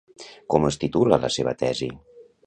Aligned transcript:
Com 0.53 0.63
es 0.69 0.79
titula 0.83 1.19
la 1.25 1.29
seva 1.35 1.53
tesi? 1.59 1.91